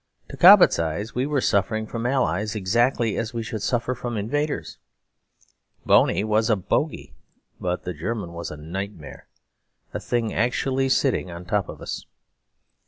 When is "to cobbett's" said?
0.29-0.79